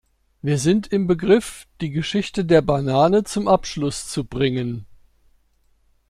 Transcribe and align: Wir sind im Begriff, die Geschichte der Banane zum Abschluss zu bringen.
Wir 0.41 0.57
sind 0.57 0.87
im 0.91 1.05
Begriff, 1.05 1.67
die 1.79 1.91
Geschichte 1.91 2.43
der 2.43 2.63
Banane 2.63 3.23
zum 3.23 3.47
Abschluss 3.47 4.07
zu 4.07 4.23
bringen. 4.25 4.87